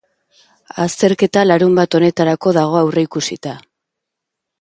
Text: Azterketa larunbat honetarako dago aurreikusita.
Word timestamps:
Azterketa 0.85 1.43
larunbat 1.49 1.97
honetarako 1.99 2.55
dago 2.59 2.79
aurreikusita. 2.81 3.53